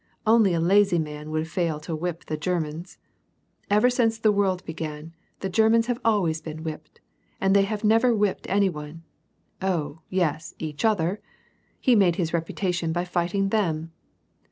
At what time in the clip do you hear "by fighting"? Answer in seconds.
12.91-13.49